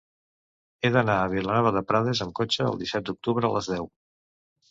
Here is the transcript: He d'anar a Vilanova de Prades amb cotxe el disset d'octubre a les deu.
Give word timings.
He 0.79 0.89
d'anar 0.93 1.17
a 1.25 1.27
Vilanova 1.33 1.73
de 1.75 1.83
Prades 1.91 2.21
amb 2.25 2.35
cotxe 2.41 2.65
el 2.71 2.79
disset 2.81 3.05
d'octubre 3.11 3.51
a 3.51 3.55
les 3.59 3.69
deu. 3.75 3.87